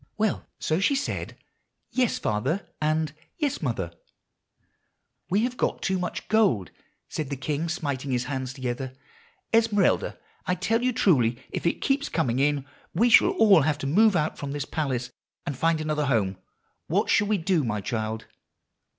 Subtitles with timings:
[0.17, 1.37] Well, so she said,
[1.91, 3.91] 'Yes, father,' and 'Yes, mother.'
[5.29, 6.71] "'We have too much gold,'
[7.07, 8.93] said the king, smiting his hands together.
[9.53, 10.17] 'Esmeralda,
[10.47, 14.15] I tell you truly, if it keeps coming in we shall all have to move
[14.15, 15.11] out from this palace,
[15.45, 16.37] and find another home.
[16.87, 18.25] What shall we do, my child?